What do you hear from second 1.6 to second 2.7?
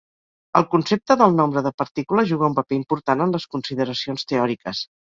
de partícules juga un